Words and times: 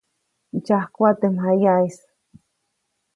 Ndsyajkuʼa 0.55 1.11
teʼ 1.19 1.31
mjayaʼis. 1.33 1.97